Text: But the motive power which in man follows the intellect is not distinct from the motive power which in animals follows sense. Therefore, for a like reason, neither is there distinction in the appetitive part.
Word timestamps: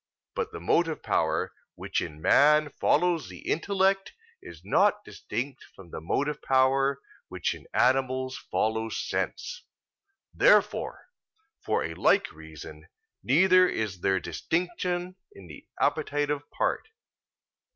But 0.33 0.51
the 0.51 0.59
motive 0.59 1.03
power 1.03 1.53
which 1.75 2.01
in 2.01 2.19
man 2.23 2.69
follows 2.71 3.29
the 3.29 3.47
intellect 3.47 4.13
is 4.41 4.65
not 4.65 5.03
distinct 5.05 5.63
from 5.75 5.91
the 5.91 6.01
motive 6.01 6.41
power 6.41 6.99
which 7.27 7.53
in 7.53 7.67
animals 7.71 8.35
follows 8.35 8.97
sense. 8.97 9.63
Therefore, 10.33 11.05
for 11.59 11.83
a 11.83 11.93
like 11.93 12.31
reason, 12.31 12.87
neither 13.23 13.69
is 13.69 13.99
there 13.99 14.19
distinction 14.19 15.17
in 15.33 15.45
the 15.45 15.67
appetitive 15.79 16.49
part. 16.49 16.87